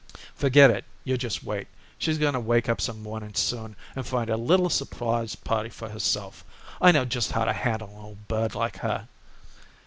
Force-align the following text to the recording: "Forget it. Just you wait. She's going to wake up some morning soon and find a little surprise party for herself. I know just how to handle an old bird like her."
"Forget 0.33 0.71
it. 0.71 0.83
Just 1.19 1.43
you 1.43 1.47
wait. 1.49 1.67
She's 1.99 2.17
going 2.17 2.33
to 2.33 2.39
wake 2.39 2.67
up 2.67 2.81
some 2.81 3.03
morning 3.03 3.35
soon 3.35 3.75
and 3.95 4.03
find 4.03 4.31
a 4.31 4.35
little 4.35 4.71
surprise 4.71 5.35
party 5.35 5.69
for 5.69 5.89
herself. 5.89 6.43
I 6.81 6.91
know 6.91 7.05
just 7.05 7.33
how 7.33 7.45
to 7.45 7.53
handle 7.53 7.89
an 7.95 8.03
old 8.03 8.27
bird 8.27 8.55
like 8.55 8.77
her." 8.77 9.07